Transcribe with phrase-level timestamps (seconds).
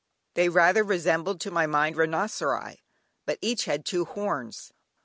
[0.33, 2.77] They rather resembled to my mind rhinoceri,
[3.27, 4.73] but each had two horns.